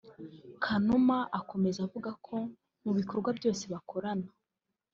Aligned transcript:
Kanuma 0.63 1.17
akomeza 1.39 1.79
avuga 1.87 2.09
ko 2.25 2.35
mu 2.83 2.91
bikorwa 2.97 3.29
byose 3.37 3.63
bakorana 3.73 4.27